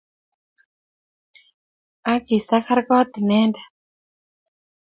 [2.13, 3.63] Ak kesagar kot Inendet.